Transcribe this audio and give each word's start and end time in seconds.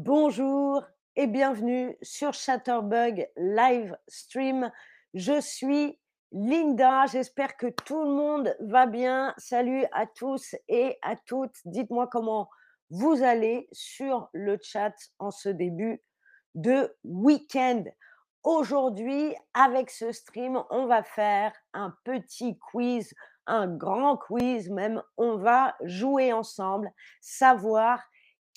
Bonjour 0.00 0.84
et 1.16 1.26
bienvenue 1.26 1.98
sur 2.02 2.32
Chatterbug 2.32 3.28
Live 3.36 3.98
Stream. 4.06 4.70
Je 5.12 5.40
suis 5.40 5.98
Linda, 6.30 7.06
j'espère 7.06 7.56
que 7.56 7.66
tout 7.66 8.04
le 8.04 8.10
monde 8.10 8.56
va 8.60 8.86
bien. 8.86 9.34
Salut 9.38 9.84
à 9.90 10.06
tous 10.06 10.54
et 10.68 10.98
à 11.02 11.16
toutes. 11.16 11.56
Dites-moi 11.64 12.06
comment 12.06 12.48
vous 12.90 13.24
allez 13.24 13.68
sur 13.72 14.28
le 14.32 14.56
chat 14.62 14.94
en 15.18 15.32
ce 15.32 15.48
début 15.48 16.00
de 16.54 16.96
week-end. 17.02 17.82
Aujourd'hui, 18.44 19.34
avec 19.52 19.90
ce 19.90 20.12
stream, 20.12 20.62
on 20.70 20.86
va 20.86 21.02
faire 21.02 21.52
un 21.74 21.92
petit 22.04 22.56
quiz, 22.70 23.12
un 23.48 23.66
grand 23.66 24.16
quiz 24.16 24.70
même. 24.70 25.02
On 25.16 25.38
va 25.38 25.74
jouer 25.82 26.32
ensemble, 26.32 26.88
savoir 27.20 28.00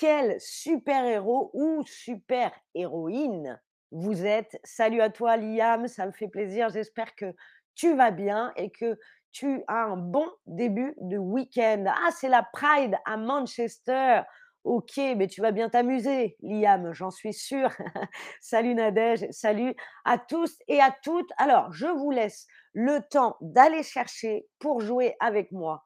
quel 0.01 0.41
super-héros 0.41 1.51
ou 1.53 1.83
super-héroïne 1.85 3.61
vous 3.91 4.25
êtes. 4.25 4.59
Salut 4.63 4.99
à 4.99 5.11
toi 5.11 5.37
Liam, 5.37 5.87
ça 5.87 6.07
me 6.07 6.11
fait 6.11 6.27
plaisir. 6.27 6.69
J'espère 6.69 7.13
que 7.13 7.35
tu 7.75 7.95
vas 7.95 8.09
bien 8.09 8.51
et 8.55 8.71
que 8.71 8.97
tu 9.31 9.61
as 9.67 9.83
un 9.83 9.97
bon 9.97 10.27
début 10.47 10.95
de 11.01 11.19
week-end. 11.19 11.85
Ah, 11.87 12.09
c'est 12.19 12.29
la 12.29 12.41
Pride 12.51 12.95
à 13.05 13.15
Manchester. 13.15 14.21
Ok, 14.63 14.97
mais 14.97 15.27
tu 15.27 15.39
vas 15.39 15.51
bien 15.51 15.69
t'amuser, 15.69 16.35
Liam, 16.41 16.93
j'en 16.93 17.11
suis 17.11 17.33
sûre. 17.33 17.69
salut 18.41 18.73
Nadège, 18.73 19.27
salut 19.29 19.75
à 20.03 20.17
tous 20.17 20.57
et 20.67 20.81
à 20.81 20.95
toutes. 21.03 21.29
Alors, 21.37 21.71
je 21.73 21.85
vous 21.85 22.09
laisse 22.09 22.47
le 22.73 23.01
temps 23.07 23.37
d'aller 23.39 23.83
chercher 23.83 24.47
pour 24.57 24.81
jouer 24.81 25.15
avec 25.19 25.51
moi 25.51 25.83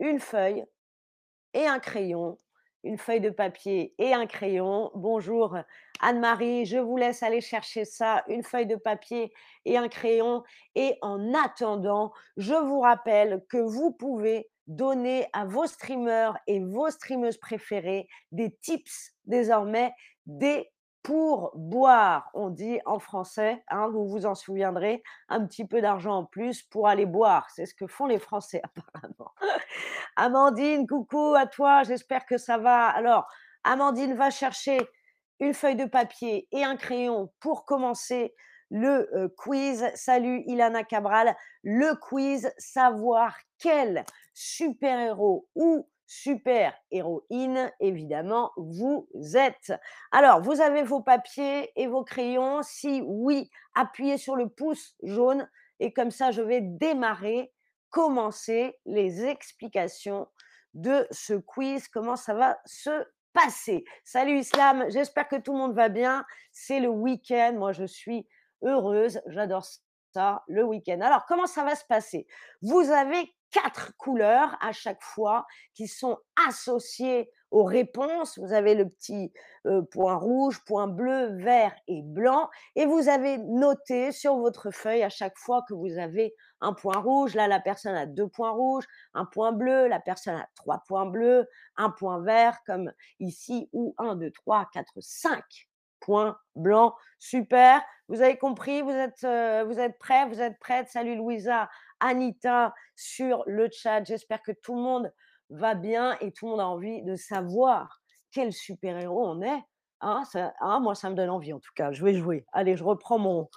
une 0.00 0.18
feuille 0.18 0.64
et 1.54 1.68
un 1.68 1.78
crayon 1.78 2.40
une 2.84 2.98
feuille 2.98 3.20
de 3.20 3.30
papier 3.30 3.94
et 3.98 4.12
un 4.12 4.26
crayon. 4.26 4.90
Bonjour 4.94 5.56
Anne-Marie, 6.00 6.66
je 6.66 6.78
vous 6.78 6.96
laisse 6.96 7.22
aller 7.22 7.40
chercher 7.40 7.84
ça, 7.84 8.24
une 8.28 8.42
feuille 8.42 8.66
de 8.66 8.76
papier 8.76 9.32
et 9.64 9.76
un 9.76 9.88
crayon. 9.88 10.42
Et 10.74 10.98
en 11.00 11.32
attendant, 11.34 12.12
je 12.36 12.54
vous 12.54 12.80
rappelle 12.80 13.44
que 13.48 13.58
vous 13.58 13.92
pouvez 13.92 14.50
donner 14.66 15.26
à 15.32 15.44
vos 15.44 15.66
streamers 15.66 16.36
et 16.46 16.60
vos 16.60 16.90
streameuses 16.90 17.38
préférées 17.38 18.08
des 18.32 18.54
tips 18.62 19.12
désormais, 19.24 19.92
des 20.26 20.68
pour 21.02 21.50
boire, 21.54 22.30
on 22.32 22.50
dit 22.50 22.78
en 22.86 22.98
français, 22.98 23.64
hein, 23.68 23.88
vous 23.88 24.06
vous 24.06 24.26
en 24.26 24.34
souviendrez, 24.34 25.02
un 25.28 25.44
petit 25.44 25.66
peu 25.66 25.80
d'argent 25.80 26.18
en 26.18 26.24
plus 26.24 26.62
pour 26.62 26.86
aller 26.86 27.06
boire. 27.06 27.48
C'est 27.50 27.66
ce 27.66 27.74
que 27.74 27.86
font 27.86 28.06
les 28.06 28.18
Français 28.18 28.62
apparemment. 28.76 29.32
Amandine, 30.16 30.86
coucou 30.86 31.34
à 31.36 31.46
toi, 31.46 31.82
j'espère 31.82 32.24
que 32.24 32.38
ça 32.38 32.58
va. 32.58 32.88
Alors, 32.88 33.26
Amandine 33.64 34.14
va 34.14 34.30
chercher 34.30 34.78
une 35.40 35.54
feuille 35.54 35.76
de 35.76 35.86
papier 35.86 36.46
et 36.52 36.62
un 36.62 36.76
crayon 36.76 37.32
pour 37.40 37.64
commencer 37.64 38.34
le 38.70 39.08
euh, 39.14 39.28
quiz. 39.36 39.90
Salut 39.94 40.42
Ilana 40.46 40.84
Cabral, 40.84 41.36
le 41.62 41.94
quiz 41.96 42.52
savoir 42.58 43.36
quel 43.58 44.04
super-héros 44.34 45.46
ou 45.54 45.86
super-héroïne, 46.12 47.72
évidemment, 47.80 48.52
vous 48.58 49.08
êtes. 49.34 49.72
Alors, 50.10 50.42
vous 50.42 50.60
avez 50.60 50.82
vos 50.82 51.00
papiers 51.00 51.72
et 51.74 51.86
vos 51.86 52.04
crayons. 52.04 52.62
Si 52.62 53.02
oui, 53.06 53.50
appuyez 53.74 54.18
sur 54.18 54.36
le 54.36 54.50
pouce 54.50 54.94
jaune 55.02 55.48
et 55.80 55.92
comme 55.94 56.10
ça, 56.10 56.30
je 56.30 56.42
vais 56.42 56.60
démarrer, 56.60 57.50
commencer 57.88 58.78
les 58.84 59.24
explications 59.24 60.28
de 60.74 61.06
ce 61.10 61.32
quiz, 61.34 61.88
comment 61.88 62.16
ça 62.16 62.34
va 62.34 62.58
se 62.66 63.06
passer? 63.32 63.84
Salut 64.04 64.38
Islam, 64.38 64.84
j'espère 64.88 65.28
que 65.28 65.36
tout 65.36 65.52
le 65.52 65.58
monde 65.58 65.74
va 65.74 65.88
bien. 65.88 66.26
C'est 66.52 66.80
le 66.80 66.88
week-end, 66.88 67.54
moi 67.56 67.72
je 67.72 67.84
suis 67.84 68.28
heureuse, 68.62 69.20
j'adore 69.26 69.64
ça, 70.14 70.44
le 70.46 70.62
week-end. 70.62 71.00
Alors, 71.00 71.24
comment 71.24 71.46
ça 71.46 71.64
va 71.64 71.74
se 71.74 71.86
passer? 71.86 72.26
Vous 72.60 72.90
avez 72.90 73.34
quatre 73.52 73.96
couleurs 73.98 74.56
à 74.60 74.72
chaque 74.72 75.02
fois 75.02 75.46
qui 75.74 75.86
sont 75.86 76.18
associées 76.48 77.30
aux 77.50 77.64
réponses. 77.64 78.38
Vous 78.38 78.52
avez 78.52 78.74
le 78.74 78.88
petit 78.88 79.32
euh, 79.66 79.82
point 79.82 80.16
rouge, 80.16 80.64
point 80.64 80.88
bleu, 80.88 81.36
vert 81.36 81.74
et 81.86 82.00
blanc. 82.02 82.48
Et 82.74 82.86
vous 82.86 83.08
avez 83.08 83.38
noté 83.38 84.10
sur 84.10 84.36
votre 84.38 84.70
feuille 84.70 85.02
à 85.02 85.10
chaque 85.10 85.36
fois 85.36 85.62
que 85.68 85.74
vous 85.74 85.98
avez 85.98 86.34
un 86.62 86.72
point 86.72 86.98
rouge. 86.98 87.34
Là, 87.34 87.46
la 87.46 87.60
personne 87.60 87.94
a 87.94 88.06
deux 88.06 88.26
points 88.28 88.52
rouges, 88.52 88.86
un 89.12 89.26
point 89.26 89.52
bleu, 89.52 89.86
la 89.86 90.00
personne 90.00 90.36
a 90.36 90.48
trois 90.56 90.82
points 90.88 91.06
bleus, 91.06 91.46
un 91.76 91.90
point 91.90 92.22
vert 92.22 92.58
comme 92.66 92.90
ici, 93.20 93.68
ou 93.72 93.94
un, 93.98 94.16
deux, 94.16 94.30
trois, 94.30 94.68
quatre, 94.72 94.94
cinq 95.00 95.44
points 96.00 96.36
blancs. 96.56 96.94
Super. 97.18 97.82
Vous 98.08 98.20
avez 98.20 98.36
compris, 98.36 98.82
vous 98.82 98.90
êtes, 98.90 99.24
euh, 99.24 99.64
vous 99.64 99.78
êtes 99.78 99.98
prêts, 99.98 100.26
vous 100.26 100.40
êtes 100.40 100.58
prête. 100.58 100.88
Salut 100.88 101.16
Louisa 101.16 101.68
Anita 102.02 102.74
sur 102.96 103.42
le 103.46 103.68
chat. 103.72 104.04
J'espère 104.04 104.42
que 104.42 104.52
tout 104.52 104.74
le 104.74 104.82
monde 104.82 105.12
va 105.50 105.74
bien 105.74 106.18
et 106.20 106.32
tout 106.32 106.46
le 106.46 106.50
monde 106.52 106.60
a 106.60 106.66
envie 106.66 107.02
de 107.02 107.16
savoir 107.16 108.02
quel 108.30 108.52
super-héros 108.52 109.26
on 109.26 109.42
est. 109.42 109.62
Hein, 110.00 110.24
hein, 110.60 110.80
moi, 110.80 110.94
ça 110.94 111.10
me 111.10 111.14
donne 111.14 111.30
envie 111.30 111.52
en 111.52 111.60
tout 111.60 111.70
cas. 111.74 111.92
Je 111.92 112.04
vais 112.04 112.14
jouer. 112.14 112.44
Allez, 112.52 112.76
je 112.76 112.84
reprends 112.84 113.18
mon. 113.18 113.48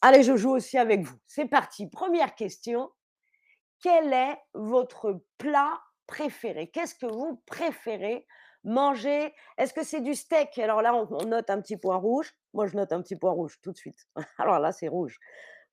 Allez, 0.00 0.22
je 0.22 0.36
joue 0.36 0.50
aussi 0.50 0.78
avec 0.78 1.02
vous. 1.02 1.16
C'est 1.26 1.46
parti. 1.46 1.88
Première 1.88 2.34
question. 2.34 2.90
Quel 3.82 4.12
est 4.12 4.38
votre 4.54 5.22
plat 5.36 5.78
préféré? 6.06 6.68
Qu'est-ce 6.68 6.94
que 6.94 7.06
vous 7.06 7.42
préférez 7.46 8.26
manger? 8.64 9.34
Est-ce 9.58 9.74
que 9.74 9.84
c'est 9.84 10.00
du 10.00 10.14
steak? 10.14 10.58
Alors 10.58 10.82
là, 10.82 10.94
on, 10.94 11.26
note 11.26 11.50
un 11.50 11.60
petit 11.60 11.76
point 11.76 11.96
rouge. 11.96 12.32
Moi, 12.54 12.66
je 12.66 12.76
note 12.76 12.92
un 12.92 13.02
petit 13.02 13.16
point 13.16 13.30
rouge 13.30 13.58
tout 13.62 13.72
de 13.72 13.76
suite. 13.76 14.06
Alors 14.38 14.58
là, 14.58 14.72
c'est 14.72 14.88
rouge 14.88 15.18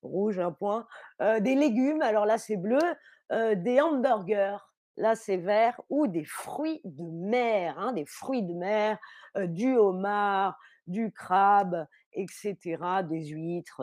rouge, 0.05 0.39
un 0.39 0.51
point. 0.51 0.87
des 1.19 1.55
légumes, 1.55 2.01
alors 2.01 2.25
là 2.25 2.37
c'est 2.37 2.57
bleu. 2.57 2.79
des 3.31 3.81
hamburgers, 3.81 4.57
là 4.97 5.15
c'est 5.15 5.37
vert. 5.37 5.81
Ou 5.89 6.07
des 6.07 6.25
fruits 6.25 6.81
de 6.83 7.03
mer, 7.03 7.77
hein, 7.79 7.93
des 7.93 8.05
fruits 8.05 8.43
de 8.43 8.53
mer, 8.53 8.97
du 9.35 9.75
homard, 9.75 10.57
du 10.87 11.11
crabe, 11.11 11.87
etc. 12.13 12.57
Des 13.09 13.25
huîtres, 13.25 13.81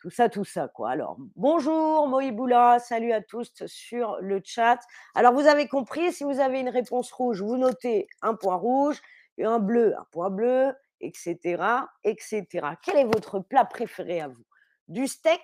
tout 0.00 0.10
ça, 0.10 0.28
tout 0.28 0.44
ça. 0.44 0.68
quoi. 0.68 0.90
Alors, 0.90 1.16
bonjour 1.36 2.08
Moïboula, 2.08 2.78
salut 2.78 3.12
à 3.12 3.20
tous 3.20 3.52
sur 3.66 4.16
le 4.20 4.40
chat. 4.42 4.80
Alors, 5.14 5.34
vous 5.34 5.46
avez 5.46 5.68
compris, 5.68 6.12
si 6.12 6.24
vous 6.24 6.40
avez 6.40 6.60
une 6.60 6.70
réponse 6.70 7.12
rouge, 7.12 7.42
vous 7.42 7.56
notez 7.56 8.08
un 8.22 8.34
point 8.34 8.56
rouge, 8.56 9.00
et 9.38 9.44
un 9.44 9.58
bleu, 9.58 9.94
un 9.96 10.06
point 10.10 10.30
bleu, 10.30 10.72
etc., 11.00 11.62
etc. 12.04 12.46
Quel 12.82 12.96
est 12.96 13.04
votre 13.04 13.40
plat 13.40 13.64
préféré 13.64 14.20
à 14.20 14.28
vous? 14.28 14.44
Du 14.90 15.06
steak, 15.06 15.42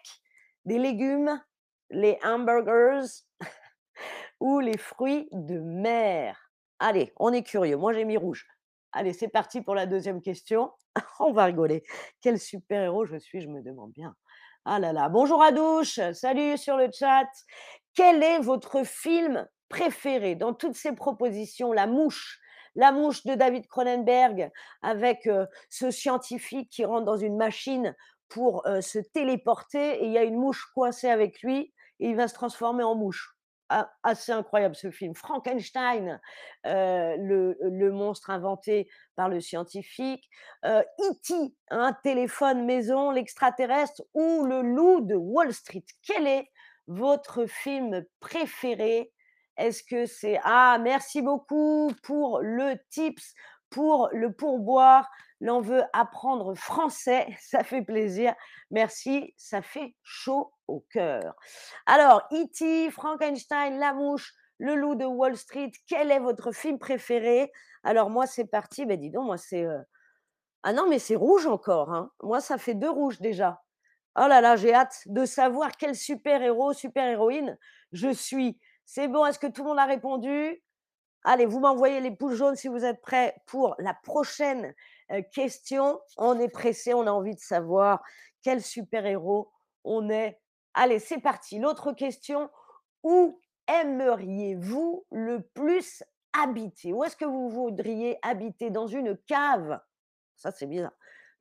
des 0.67 0.79
légumes, 0.79 1.43
les 1.91 2.19
hamburgers 2.23 3.07
ou 4.41 4.61
les 4.61 4.77
fruits 4.77 5.29
de 5.33 5.59
mer 5.59 6.47
Allez, 6.79 7.15
on 7.17 7.33
est 7.33 7.43
curieux. 7.43 7.79
Moi, 7.79 7.95
j'ai 7.95 8.05
mis 8.05 8.19
rouge. 8.19 8.47
Allez, 8.93 9.15
c'est 9.15 9.29
parti 9.29 9.63
pour 9.63 9.75
la 9.75 9.87
deuxième 9.87 10.21
question. 10.21 10.73
on 11.21 11.33
va 11.33 11.45
rigoler. 11.45 11.85
Quel 12.21 12.39
super-héros 12.39 13.07
je 13.07 13.17
suis, 13.17 13.41
je 13.41 13.49
me 13.49 13.63
demande 13.63 13.93
bien. 13.93 14.15
Ah 14.67 14.79
là 14.79 14.93
là. 14.93 15.09
Bonjour 15.09 15.43
à 15.43 15.53
douche. 15.53 16.01
Salut 16.13 16.59
sur 16.59 16.77
le 16.77 16.91
chat. 16.93 17.29
Quel 17.95 18.23
est 18.23 18.41
votre 18.41 18.85
film 18.85 19.49
préféré? 19.69 20.35
Dans 20.35 20.53
toutes 20.53 20.77
ces 20.77 20.93
propositions 20.93 21.73
La 21.73 21.87
mouche. 21.87 22.41
La 22.75 22.93
mouche 22.93 23.25
de 23.25 23.35
David 23.35 23.67
Cronenberg 23.69 24.51
avec 24.83 25.27
euh, 25.27 25.47
ce 25.71 25.91
scientifique 25.91 26.69
qui 26.71 26.85
rentre 26.85 27.07
dans 27.07 27.17
une 27.17 27.39
machine 27.39 27.95
pour 28.29 28.65
se 28.81 28.99
téléporter 28.99 30.03
et 30.03 30.07
il 30.07 30.13
y 30.13 30.19
a 30.19 30.25
une 30.25 30.37
mouche 30.37 30.67
coincée 30.75 31.09
avec 31.09 31.43
lui 31.43 31.73
et 32.01 32.11
il 32.11 32.17
va 32.17 32.29
se 32.29 32.35
transformer 32.35 32.83
en 32.83 32.95
mouche. 32.95 33.37
Ah, 33.69 33.91
assez 34.05 34.31
incroyable 34.31 34.77
ce 34.77 34.93
film. 34.93 35.15
Frankenstein, 35.17 36.21
le, 36.65 37.91
monstre 37.91 38.31
inventé 38.31 38.89
par 39.17 39.29
le 39.29 39.41
scientifique. 39.41 40.29
E.T., 40.65 41.35
un 41.71 41.93
téléphone 41.93 42.65
maison, 42.65 43.11
l'extraterrestre 43.11 44.03
ou 44.15 44.45
le 44.45 44.63
loup 44.63 45.01
de 45.01 45.17
Wall 45.17 45.53
Street. 45.53 45.85
Quel 46.03 46.29
est 46.29 46.49
votre 46.87 47.47
film 47.47 48.05
préféré? 48.21 49.13
Est-ce 49.57 49.83
que 49.83 50.07
c'est... 50.07 50.39
Ah, 50.45 50.79
merci 50.81 51.21
beaucoup 51.23 51.91
pour 52.05 52.41
le 52.43 52.77
tips, 52.91 53.35
pour 53.71 54.09
le 54.13 54.33
pourboire 54.33 55.09
l'on 55.41 55.61
veut 55.61 55.83
apprendre 55.93 56.55
français, 56.55 57.27
ça 57.41 57.63
fait 57.63 57.83
plaisir. 57.83 58.35
Merci, 58.71 59.35
ça 59.37 59.63
fait 59.63 59.95
chaud 60.03 60.53
au 60.67 60.81
cœur. 60.91 61.35
Alors, 61.87 62.27
E.T., 62.33 62.91
Frankenstein, 62.91 63.79
La 63.79 63.93
Mouche, 63.93 64.33
Le 64.59 64.75
Loup 64.75 64.95
de 64.95 65.05
Wall 65.05 65.37
Street, 65.37 65.73
quel 65.87 66.11
est 66.11 66.19
votre 66.19 66.53
film 66.53 66.79
préféré? 66.79 67.53
Alors, 67.85 68.11
moi, 68.11 68.27
c'est 68.27 68.47
parti. 68.47 68.87
Ben, 68.87 68.99
dis 68.99 69.11
donc, 69.11 69.27
moi, 69.27 69.39
c'est. 69.39 69.65
Euh, 69.65 69.79
ah 70.63 70.73
non, 70.73 70.89
mais 70.89 70.99
c'est 70.99 71.17
rouge 71.17 71.47
encore. 71.47 71.93
Hein. 71.93 72.11
Moi, 72.23 72.41
ça 72.41 72.59
fait 72.59 72.75
deux 72.75 72.91
rouges 72.91 73.21
déjà. 73.21 73.63
Oh 74.19 74.27
là 74.27 74.41
là, 74.41 74.57
j'ai 74.57 74.73
hâte 74.73 75.03
de 75.07 75.27
savoir 75.27 75.77
quel 75.77 75.95
super-héros, 75.95 76.73
super-héroïne 76.73 77.59
je 77.93 78.13
suis. 78.13 78.59
C'est 78.85 79.09
bon, 79.09 79.27
est-ce 79.27 79.39
que 79.39 79.47
tout 79.47 79.63
le 79.63 79.69
monde 79.69 79.79
a 79.79 79.85
répondu? 79.85 80.63
Allez, 81.29 81.45
vous 81.45 81.59
m'envoyez 81.59 81.99
les 81.99 82.13
pouces 82.13 82.37
jaunes 82.37 82.55
si 82.55 82.69
vous 82.69 82.85
êtes 82.85 83.01
prêts 83.01 83.35
pour 83.47 83.75
la 83.81 83.95
prochaine 83.95 84.73
question, 85.33 86.01
on 86.17 86.39
est 86.39 86.49
pressé, 86.49 86.95
on 86.95 87.05
a 87.09 87.11
envie 87.11 87.35
de 87.35 87.41
savoir 87.41 88.01
quel 88.43 88.63
super-héros 88.63 89.51
on 89.83 90.09
est. 90.09 90.39
Allez, 90.75 91.01
c'est 91.01 91.19
parti. 91.19 91.59
L'autre 91.59 91.93
question, 91.93 92.49
où 93.03 93.41
aimeriez-vous 93.67 95.05
le 95.11 95.43
plus 95.43 96.05
habiter? 96.33 96.93
Où 96.93 97.03
est-ce 97.03 97.17
que 97.17 97.25
vous 97.25 97.49
voudriez 97.49 98.21
habiter? 98.23 98.71
Dans 98.71 98.87
une 98.87 99.17
cave? 99.27 99.81
Ça, 100.37 100.53
c'est 100.53 100.67
bien. 100.67 100.93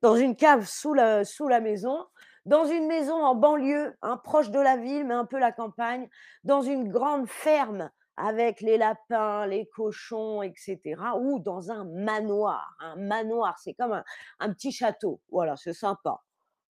Dans 0.02 0.16
une 0.16 0.34
cave 0.34 0.66
sous 0.66 0.94
la 0.94 1.24
sous 1.24 1.46
la 1.46 1.60
maison, 1.60 2.04
dans 2.44 2.64
une 2.64 2.88
maison 2.88 3.22
en 3.22 3.36
banlieue, 3.36 3.96
hein, 4.02 4.16
proche 4.16 4.50
de 4.50 4.58
la 4.58 4.76
ville, 4.76 5.04
mais 5.04 5.14
un 5.14 5.26
peu 5.26 5.38
la 5.38 5.52
campagne, 5.52 6.08
dans 6.42 6.62
une 6.62 6.88
grande 6.88 7.28
ferme 7.28 7.88
avec 8.16 8.60
les 8.60 8.78
lapins, 8.78 9.46
les 9.46 9.66
cochons, 9.66 10.42
et 10.42 10.52
cetera, 10.56 11.18
ou 11.18 11.38
dans 11.38 11.70
un 11.70 11.84
manoir. 11.84 12.74
Un 12.80 12.96
manoir, 12.96 13.58
c'est 13.58 13.74
comme 13.74 14.02
un 14.38 14.52
petit 14.52 14.72
château. 14.72 15.20
Voilà, 15.30 15.56
c'est 15.56 15.74
sympa, 15.74 16.22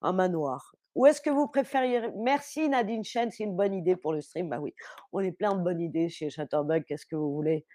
un 0.02 0.12
manoir. 0.12 0.74
Où 0.94 1.06
est-ce 1.06 1.20
que 1.20 1.30
vous 1.30 1.46
préfériez 1.46 2.10
merci 2.16 2.68
Nadine 2.68 3.04
Chen, 3.04 3.30
c'est 3.30 3.44
une 3.44 3.54
bonne 3.54 3.74
idée 3.74 3.96
pour 3.96 4.12
le 4.12 4.22
stream. 4.22 4.48
Bah 4.48 4.58
oui, 4.60 4.74
on 5.12 5.20
est 5.20 5.32
plein 5.32 5.54
de 5.54 5.62
bonnes 5.62 5.80
idées 5.80 6.08
chez 6.08 6.30
Chatterbug, 6.30 6.84
qu'est-ce 6.84 7.04
que 7.06 7.16
vous 7.16 7.34
voulez? 7.34 7.66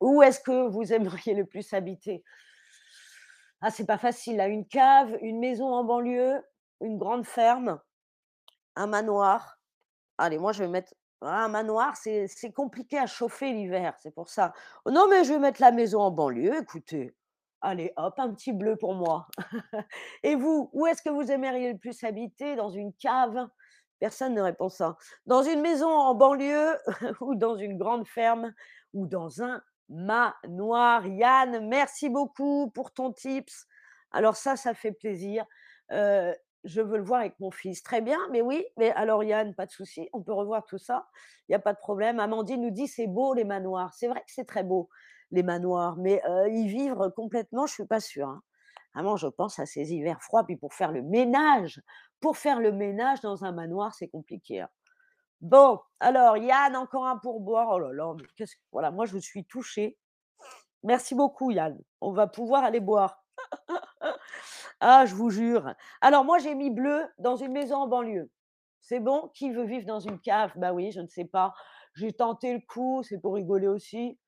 Où 0.00 0.22
est-ce 0.22 0.40
que 0.40 0.68
vous 0.68 0.92
aimeriez 0.92 1.34
le 1.34 1.44
plus 1.44 1.72
habiter? 1.72 2.22
Ah, 3.60 3.70
c'est 3.70 3.86
pas 3.86 3.98
facile 3.98 4.36
là, 4.36 4.46
une 4.46 4.66
cave, 4.66 5.16
une 5.22 5.40
maison 5.40 5.72
en 5.72 5.82
banlieue, 5.82 6.40
une 6.82 6.98
grande 6.98 7.26
ferme, 7.26 7.80
un 8.76 8.86
manoir. 8.86 9.58
Allez, 10.18 10.38
moi 10.38 10.52
je 10.52 10.62
vais 10.62 10.68
mettre 10.68 10.94
un 11.22 11.48
manoir, 11.48 11.96
c'est 11.96 12.28
compliqué 12.54 12.98
à 12.98 13.06
chauffer 13.06 13.52
l'hiver, 13.52 13.94
c'est 14.00 14.14
pour 14.14 14.28
ça. 14.28 14.52
Oh 14.84 14.90
non, 14.90 15.08
mais 15.08 15.24
je 15.24 15.32
vais 15.32 15.38
mettre 15.38 15.60
la 15.60 15.72
maison 15.72 16.00
en 16.00 16.10
banlieue, 16.10 16.60
écoutez. 16.60 17.14
Allez, 17.62 17.92
hop, 17.96 18.14
un 18.18 18.32
petit 18.32 18.52
bleu 18.52 18.76
pour 18.76 18.94
moi. 18.94 19.26
Et 20.22 20.34
vous, 20.36 20.70
où 20.72 20.86
est-ce 20.86 21.02
que 21.02 21.08
vous 21.08 21.30
aimeriez 21.32 21.72
le 21.72 21.78
plus 21.78 22.04
habiter? 22.04 22.54
Dans 22.54 22.70
une 22.70 22.92
cave? 22.94 23.48
Personne 23.98 24.34
ne 24.34 24.42
répond 24.42 24.68
ça. 24.68 24.96
Dans 25.24 25.42
une 25.42 25.62
maison 25.62 25.88
en 25.88 26.14
banlieue 26.14 26.76
ou 27.20 27.34
dans 27.34 27.56
une 27.56 27.78
grande 27.78 28.06
ferme 28.06 28.52
ou 28.92 29.06
dans 29.06 29.42
un 29.42 29.62
manoir? 29.88 31.06
Yann, 31.06 31.66
merci 31.68 32.10
beaucoup 32.10 32.70
pour 32.70 32.92
ton 32.92 33.12
tips. 33.12 33.66
Alors 34.12 34.36
ça, 34.36 34.56
ça 34.56 34.74
fait 34.74 34.92
plaisir. 34.92 35.46
Heu, 35.92 36.34
je 36.66 36.80
veux 36.82 36.98
le 36.98 37.04
voir 37.04 37.20
avec 37.20 37.38
mon 37.40 37.50
fils. 37.50 37.82
Très 37.82 38.00
bien, 38.02 38.18
mais 38.32 38.42
oui, 38.42 38.64
mais 38.76 38.90
alors 38.92 39.24
Yann, 39.24 39.54
pas 39.54 39.66
de 39.66 39.70
souci, 39.72 40.08
on 40.12 40.22
peut 40.22 40.32
revoir 40.32 40.64
tout 40.66 40.78
ça, 40.78 41.08
il 41.48 41.52
y 41.52 41.54
a 41.54 41.58
pas 41.60 41.72
de 41.72 41.78
problème. 41.78 42.20
Amandine 42.20 42.60
nous 42.62 42.70
dit: 42.70 42.88
«C'est 42.88 43.06
beau 43.06 43.34
les 43.34 43.44
manoirs». 43.44 43.94
C'est 43.94 44.08
vrai 44.08 44.20
que 44.20 44.32
c'est 44.32 44.46
très 44.46 44.64
beau, 44.64 44.88
les 45.30 45.42
manoirs, 45.42 45.96
mais 45.98 46.22
heu, 46.28 46.50
y 46.50 46.68
vivre 46.68 47.08
complètement, 47.10 47.66
je 47.66 47.74
suis 47.74 47.86
pas 47.86 48.00
sûre, 48.00 48.28
hein. 48.28 48.42
Vraiment, 48.94 49.16
je 49.16 49.26
pense 49.28 49.58
à 49.58 49.66
ces 49.66 49.92
hivers 49.92 50.22
froids, 50.22 50.44
puis 50.44 50.56
pour 50.56 50.72
faire 50.74 50.90
le 50.92 51.02
ménage 51.02 51.82
pour 52.20 52.38
faire 52.38 52.60
le 52.60 52.72
ménage 52.72 53.20
dans 53.20 53.44
un 53.44 53.52
manoir, 53.52 53.94
c'est 53.94 54.08
compliqué, 54.08 54.60
hein. 54.62 54.68
Bon, 55.40 55.80
alors 56.00 56.36
Yann, 56.38 56.76
encore 56.76 57.06
un 57.06 57.18
pourboire. 57.18 57.68
Oh 57.70 57.78
là 57.78 57.92
là, 57.92 58.14
qu'est-ce 58.36 58.56
voilà, 58.72 58.90
moi 58.90 59.06
je 59.06 59.18
suis 59.18 59.44
touchée. 59.44 59.98
Merci 60.84 61.14
beaucoup 61.14 61.50
Yann, 61.52 61.78
on 62.00 62.12
va 62.12 62.26
pouvoir 62.28 62.64
aller 62.64 62.80
boire. 62.80 63.24
Ah, 64.80 65.06
je 65.06 65.14
vous 65.14 65.30
jure. 65.30 65.72
Alors 66.00 66.24
moi, 66.24 66.38
j'ai 66.38 66.54
mis 66.54 66.70
bleu 66.70 67.06
dans 67.18 67.36
une 67.36 67.52
maison 67.52 67.76
en 67.76 67.88
banlieue. 67.88 68.30
C'est 68.80 69.00
bon? 69.00 69.30
Qui 69.34 69.50
veut 69.50 69.64
vivre 69.64 69.86
dans 69.86 70.00
une 70.00 70.20
cave? 70.20 70.52
Bah 70.56 70.72
oui, 70.72 70.92
je 70.92 71.00
ne 71.00 71.08
sais 71.08 71.24
pas. 71.24 71.54
J'ai 71.94 72.12
tenté 72.12 72.52
le 72.52 72.60
coup, 72.60 73.02
c'est 73.02 73.18
pour 73.18 73.34
rigoler 73.34 73.68
aussi. 73.68 74.18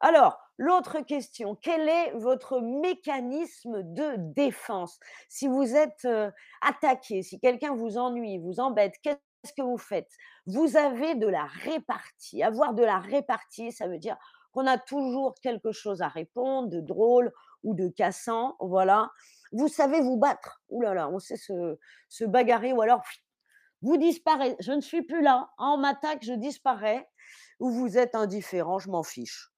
Alors, 0.00 0.38
l'autre 0.56 1.00
question, 1.00 1.56
quel 1.56 1.88
est 1.88 2.12
votre 2.14 2.60
mécanisme 2.60 3.82
de 3.82 4.14
défense? 4.16 4.98
Si 5.28 5.46
vous 5.46 5.74
êtes, 5.74 6.06
attaqué, 6.62 7.22
si 7.22 7.38
quelqu'un 7.38 7.74
vous 7.74 7.98
ennuie, 7.98 8.38
vous 8.38 8.60
embête, 8.60 8.94
qu'est-ce 9.02 9.52
que 9.52 9.62
vous 9.62 9.78
faites? 9.78 10.10
Vous 10.46 10.76
avez 10.76 11.16
de 11.16 11.26
la 11.26 11.44
répartie. 11.44 12.42
Avoir 12.42 12.74
de 12.74 12.82
la 12.82 12.98
répartie, 12.98 13.72
ça 13.72 13.88
veut 13.88 13.98
dire 13.98 14.16
qu'on 14.52 14.66
a 14.66 14.78
toujours 14.78 15.34
quelque 15.42 15.72
chose 15.72 16.00
à 16.00 16.08
répondre 16.08 16.68
de 16.68 16.80
drôle 16.80 17.32
ou 17.62 17.74
de 17.74 17.88
cassant, 17.88 18.56
voilà. 18.60 19.10
Vous 19.52 19.68
savez 19.68 20.00
vous 20.00 20.16
battre. 20.18 20.62
Ouh 20.68 20.82
là 20.82 20.94
là, 20.94 21.08
on 21.08 21.18
sait 21.18 21.36
se 21.36 22.24
bagarrer 22.24 22.72
ou 22.72 22.80
alors 22.82 23.02
vous 23.82 23.96
disparaissez. 23.96 24.56
Je 24.60 24.72
ne 24.72 24.80
suis 24.80 25.02
plus 25.02 25.22
là, 25.22 25.50
on 25.58 25.76
m'attaque, 25.78 26.24
je 26.24 26.32
disparais 26.32 27.08
ou 27.60 27.70
vous 27.70 27.98
êtes 27.98 28.14
indifférent, 28.14 28.78
je 28.78 28.90
m'en 28.90 29.02
fiche. 29.02 29.50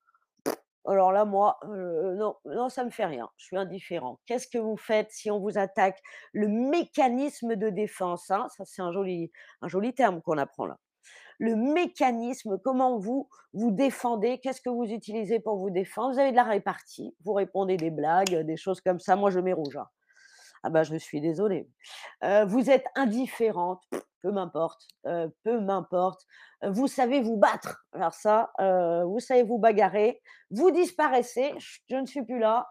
Alors 0.86 1.12
là, 1.12 1.24
moi, 1.24 1.58
non, 1.64 2.36
non, 2.46 2.68
ça 2.68 2.84
me 2.84 2.90
fait 2.90 3.04
rien, 3.04 3.28
je 3.36 3.44
suis 3.46 3.56
indifférent. 3.56 4.18
Qu'est-ce 4.26 4.48
que 4.48 4.58
vous 4.58 4.76
faites 4.76 5.10
si 5.10 5.30
on 5.30 5.38
vous 5.38 5.58
attaque? 5.58 6.00
Le 6.32 6.48
mécanisme 6.48 7.56
de 7.56 7.68
défense, 7.68 8.30
hein, 8.30 8.46
ça 8.56 8.64
c'est 8.64 8.82
un 8.82 8.92
joli 8.92 9.30
un 9.62 9.68
joli 9.68 9.94
terme 9.94 10.22
qu'on 10.22 10.38
apprend 10.38 10.66
là. 10.66 10.78
Le 11.40 11.56
mécanisme, 11.56 12.58
comment 12.62 12.98
vous 12.98 13.28
vous 13.54 13.72
défendez, 13.72 14.38
qu'est-ce 14.40 14.60
que 14.60 14.70
vous 14.70 14.84
utilisez 14.84 15.40
pour 15.40 15.58
vous 15.58 15.70
défendre? 15.70 16.12
Vous 16.14 16.20
avez 16.20 16.32
de 16.32 16.36
la 16.36 16.44
répartie, 16.44 17.16
vous 17.24 17.32
répondez 17.32 17.78
des 17.78 17.90
blagues, 17.90 18.40
des 18.46 18.56
choses 18.58 18.80
comme 18.82 19.00
ça. 19.00 19.16
Moi, 19.16 19.30
je 19.30 19.40
mets 19.40 19.54
rouge, 19.54 19.76
hein. 19.76 19.88
Ah 20.62 20.70
bah, 20.70 20.82
je 20.82 20.96
suis 20.96 21.20
désolée. 21.20 21.70
Heu, 22.24 22.44
vous 22.46 22.70
êtes 22.70 22.84
indifférente, 22.96 23.82
peu 24.22 24.30
m'importe, 24.32 24.86
heu, 25.06 25.34
peu 25.44 25.60
m'importe. 25.60 26.22
Vous 26.62 26.88
savez 26.88 27.22
vous 27.22 27.36
battre, 27.38 27.84
ça, 28.12 28.52
heu, 28.60 29.04
vous 29.04 29.20
savez 29.20 29.42
vous 29.42 29.58
bagarrer. 29.58 30.20
Vous 30.50 30.70
disparaissez, 30.70 31.54
je 31.88 31.96
ne 31.96 32.06
suis 32.06 32.24
plus 32.24 32.38
là. 32.38 32.68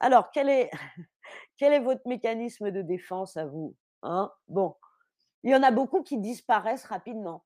Alors 0.00 0.30
quel 0.32 0.48
est 0.48 0.70
quel 1.58 1.74
est 1.74 1.80
votre 1.80 2.06
mécanisme 2.06 2.70
de 2.72 2.82
défense 2.82 3.36
à 3.36 3.46
vous? 3.46 3.76
Hein? 4.02 4.32
Bon, 4.48 4.76
il 5.44 5.52
y 5.52 5.56
en 5.56 5.64
a 5.64 5.72
beaucoup 5.72 6.02
qui 6.04 6.18
disparaissent 6.18 6.86
rapidement. 6.86 7.45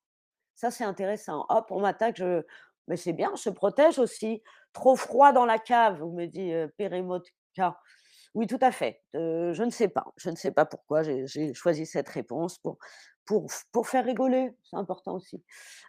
Ça, 0.60 0.70
c'est 0.70 0.84
intéressant. 0.84 1.46
Hop, 1.48 1.68
on 1.70 1.80
m'attaque, 1.80 2.16
je 2.18 2.42
mais 2.86 2.96
c'est 2.98 3.14
bien, 3.14 3.30
on 3.32 3.36
se 3.36 3.48
protège 3.48 3.98
aussi. 3.98 4.42
Trop 4.74 4.94
froid 4.94 5.32
dans 5.32 5.46
la 5.46 5.58
cave, 5.58 6.00
vous 6.00 6.12
me 6.12 6.26
dit, 6.26 6.52
Pérémotka. 6.76 7.80
Oui, 8.34 8.46
tout 8.46 8.58
à 8.60 8.70
fait. 8.70 9.02
Heu, 9.16 9.54
je 9.54 9.62
ne 9.62 9.70
sais 9.70 9.88
pas. 9.88 10.12
Je 10.18 10.28
ne 10.28 10.36
sais 10.36 10.52
pas 10.52 10.66
pourquoi 10.66 11.02
j'ai 11.02 11.54
choisi 11.54 11.86
cette 11.86 12.10
réponse 12.10 12.58
pour 12.58 12.78
pour 13.24 13.46
pour 13.72 13.88
faire 13.88 14.04
rigoler, 14.04 14.52
c'est 14.64 14.76
important 14.76 15.14
aussi. 15.16 15.42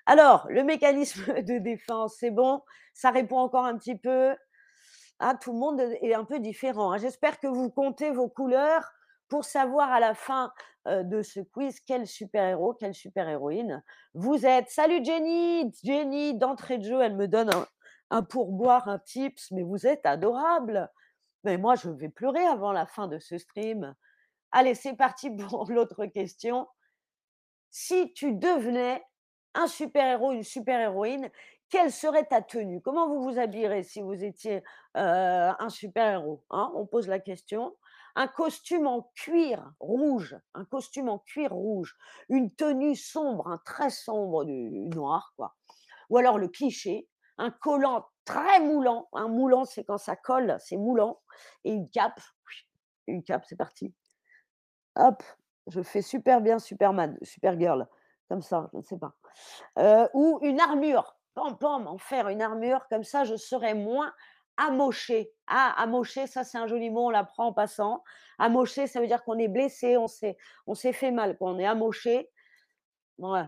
Alors, 0.06 0.47
le 0.50 0.63
mécanisme 0.63 1.25
de 1.44 1.57
défense, 1.59 2.15
c'est 2.19 2.31
bon? 2.31 2.62
Ça 2.94 3.12
répond 3.12 3.39
encore 3.39 3.65
un 3.65 3.77
petit 3.77 3.97
peu? 3.97 4.35
Ah, 5.19 5.35
tout 5.35 5.53
le 5.53 5.59
monde 5.59 5.81
est 6.01 6.13
un 6.13 6.25
peu 6.25 6.39
différent, 6.39 6.94
hein. 6.94 6.97
J'espère 6.97 7.39
que 7.39 7.47
vous 7.47 7.69
comptez 7.69 8.11
vos 8.11 8.30
couleurs 8.30 8.92
pour 9.30 9.45
savoir 9.45 9.92
à 9.92 9.99
la 9.99 10.13
fin, 10.16 10.51
heu, 10.88 11.04
de 11.04 11.21
ce 11.21 11.40
quiz 11.42 11.80
quel 11.81 12.07
super-héros, 12.07 12.73
quelle 12.73 12.94
super-héroïne 12.94 13.83
vous 14.14 14.45
êtes? 14.45 14.69
Salut 14.69 15.04
Jenny! 15.04 15.71
Jenny, 15.83 16.35
d'entrée 16.38 16.78
de 16.78 16.83
jeu, 16.83 17.02
elle 17.02 17.16
me 17.16 17.28
donne 17.28 17.50
un 18.09 18.23
pourboire, 18.23 18.88
un 18.88 19.00
tips, 19.00 19.52
mais 19.52 19.64
vous 19.64 19.88
êtes 19.88 20.06
adorable! 20.06 20.90
Mais 21.44 21.57
moi, 21.57 21.76
je 21.76 21.90
vais 21.90 22.09
pleurer 22.09 22.45
avant 22.45 22.71
la 22.71 22.85
fin 22.85 23.07
de 23.07 23.19
ce 23.19 23.38
stream. 23.38 23.95
Allez, 24.52 24.76
c'est 24.76 24.95
parti 24.95 25.30
pour 25.35 25.71
l'autre 25.71 26.06
question. 26.07 26.68
Si 27.69 28.14
tu 28.14 28.33
devenais 28.33 29.04
un 29.54 29.68
super-héros, 29.68 30.31
une 30.33 30.44
super-héroïne, 30.44 31.30
quelle 31.69 31.92
serait 31.92 32.26
ta 32.26 32.42
tenue? 32.42 32.81
Comment 32.81 33.07
vous 33.07 33.21
vous 33.23 33.40
habillerez 33.40 33.83
si 33.83 34.02
vous 34.02 34.23
étiez, 34.23 34.57
heu, 34.57 34.61
un 34.95 35.69
super-héros, 35.69 36.44
hein? 36.50 36.71
On 36.76 36.85
pose 36.85 37.07
la 37.07 37.19
question. 37.19 37.76
Un 38.15 38.27
costume 38.27 38.87
en 38.87 39.11
cuir 39.15 39.73
rouge, 39.80 40.37
un 40.53 40.65
costume 40.65 41.09
en 41.09 41.19
cuir 41.19 41.51
rouge, 41.53 41.95
une 42.30 42.53
tenue 42.53 42.95
sombre, 42.95 43.47
hein, 43.47 43.59
très 43.65 43.89
sombre, 43.89 44.45
du 44.45 44.69
noir 44.89 45.33
quoi. 45.37 45.56
Ou 46.09 46.18
alors 46.18 46.37
le 46.37 46.49
cliché, 46.49 47.09
un 47.37 47.51
collant 47.51 48.07
très 48.25 48.59
moulant, 48.59 49.09
un 49.13 49.27
moulant, 49.27 49.65
c'est 49.65 49.83
quand 49.83 49.97
ça 49.97 50.15
colle, 50.15 50.57
c'est 50.59 50.77
moulant 50.77 51.21
et 51.63 51.71
une 51.73 51.89
cape. 51.89 52.19
Une 53.07 53.23
cape, 53.23 53.45
c'est 53.47 53.57
parti. 53.57 53.94
Hop, 54.95 55.23
je 55.68 55.81
fais 55.81 56.01
super 56.01 56.41
bien 56.41 56.59
Superman, 56.59 57.18
Supergirl, 57.21 57.87
comme 58.30 58.41
ça, 58.41 58.69
je 58.73 58.77
ne 58.77 58.83
sais 58.83 58.97
pas. 58.97 59.13
Heu, 59.80 60.09
ou 60.13 60.39
une 60.41 60.59
armure, 60.59 61.18
pam 61.33 61.57
pam, 61.57 61.87
en 61.87 61.97
fer, 61.97 62.27
une 62.30 62.41
armure, 62.41 62.87
comme 62.89 63.03
ça 63.03 63.23
je 63.23 63.35
serais 63.35 63.73
moins 63.73 64.13
amochée. 64.61 65.31
Ah, 65.47 65.73
amochée, 65.77 66.27
ça 66.27 66.44
c'est 66.44 66.57
un 66.57 66.68
joli 66.68 66.89
mot, 66.89 67.07
on 67.07 67.09
l'apprend 67.09 67.47
en 67.47 67.53
passant. 67.53 68.03
Amoché, 68.39 68.87
ça 68.87 69.01
veut 69.01 69.07
dire 69.07 69.23
qu'on 69.23 69.37
est 69.37 69.47
blessé, 69.47 69.97
on 69.97 70.07
s'est 70.07 70.94
fait 70.94 71.11
mal 71.11 71.37
quoi, 71.37 71.51
on 71.51 71.59
est 71.59 71.65
amoché. 71.65 72.30
Ouais. 73.18 73.45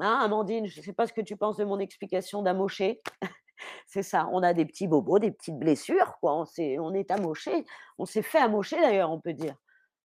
Hein, 0.00 0.20
Amandine, 0.22 0.66
je 0.66 0.80
ne 0.80 0.84
sais 0.84 0.92
pas 0.92 1.06
ce 1.06 1.12
que 1.12 1.20
tu 1.20 1.36
penses 1.36 1.56
de 1.56 1.64
mon 1.64 1.78
explication 1.80 2.42
d'amoché. 2.42 3.00
C'est 3.86 4.02
ça, 4.04 4.28
on 4.32 4.42
a 4.42 4.54
des 4.54 4.64
petits 4.66 4.86
bobos, 4.88 5.18
des 5.18 5.32
petites 5.32 5.58
blessures 5.58 6.18
quoi, 6.20 6.34
on 6.36 6.44
s'est 6.44 6.78
on 6.78 6.94
est 6.94 7.10
amoché, 7.10 7.64
on 7.98 8.06
s'est 8.06 8.22
fait 8.22 8.38
amocher 8.38 8.80
d'ailleurs, 8.80 9.10
on 9.10 9.20
peut 9.20 9.32
dire. 9.34 9.56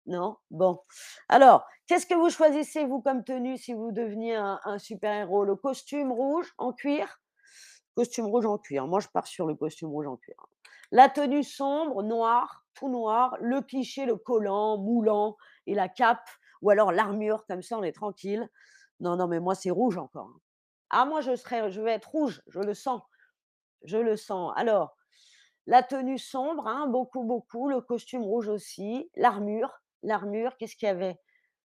Non? 0.06 0.37
Bon. 0.50 0.80
Alors, 1.28 1.66
qu'est-ce 1.87 2.06
que 2.06 2.14
vous 2.14 2.30
choisissez 2.30 2.85
vous 2.87 3.02
comme 3.02 3.25
tenue 3.25 3.59
si 3.59 3.75
vous 3.75 3.92
deveniez 3.92 4.37
un 4.37 4.61
un 4.64 4.78
super-héros? 4.78 5.44
Le 5.44 5.56
costume 5.56 6.12
rouge 6.12 6.52
en 6.59 6.73
cuir? 6.73 7.20
Costume 8.00 8.26
rouge 8.26 8.47
en 8.47 8.57
cuir. 8.59 8.87
Moi, 8.87 9.00
je 9.00 9.09
pars 9.09 9.26
sur 9.26 9.47
le 9.47 9.54
costume 9.54 9.90
rouge 9.90 10.07
en 10.07 10.16
cuir. 10.16 10.37
La 10.90 11.09
tenue 11.11 11.42
sombre, 11.45 12.02
noire, 12.02 12.64
tout 12.75 12.88
noir, 12.88 13.37
le 13.40 13.61
cliché, 13.61 14.07
le 14.07 14.16
collant, 14.16 14.78
moulant 14.78 15.37
et 15.66 15.75
la 15.75 15.88
cape, 15.88 16.28
ou 16.62 16.71
alors 16.71 16.92
l'armure, 16.92 17.45
comme 17.47 17.62
ça 17.62 17.76
on 17.78 17.83
est 17.83 17.92
tranquille. 17.92 18.49
Non, 19.00 19.16
non, 19.16 19.28
mais 19.28 19.38
moi 19.40 19.54
c'est 19.54 19.71
rouge 19.71 19.99
encore. 19.99 20.28
hein. 20.28 20.40
Ah, 20.90 21.04
moi 21.04 21.21
je 21.21 21.37
serais, 21.37 21.71
je 21.71 21.80
vais 21.83 21.92
être 21.92 22.09
rouge, 22.11 22.42
je 22.49 22.61
le 22.61 22.75
sens, 22.75 23.02
je 23.85 23.99
le 23.99 24.16
sens. 24.16 24.52
Alors, 24.57 24.97
la 25.66 25.83
tenue 25.83 26.19
sombre, 26.19 26.66
hein, 26.69 26.87
beaucoup, 26.88 27.25
beaucoup, 27.25 27.69
le 27.69 27.80
costume 27.80 28.23
rouge 28.23 28.49
aussi, 28.49 29.11
l'armure, 29.16 29.73
l'armure, 30.02 30.57
qu'est-ce 30.59 30.76
qu'il 30.76 30.88
y 30.88 30.90
avait? 30.90 31.21